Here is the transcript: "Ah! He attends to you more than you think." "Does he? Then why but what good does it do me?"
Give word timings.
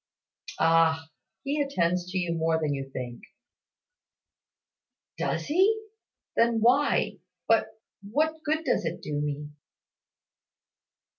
"Ah! 0.59 1.09
He 1.43 1.61
attends 1.61 2.09
to 2.11 2.17
you 2.17 2.33
more 2.33 2.59
than 2.59 2.73
you 2.73 2.89
think." 2.89 3.21
"Does 5.19 5.45
he? 5.45 5.79
Then 6.35 6.59
why 6.59 7.19
but 7.47 7.79
what 8.01 8.41
good 8.43 8.63
does 8.65 8.83
it 8.83 9.03
do 9.03 9.21
me?" 9.21 9.51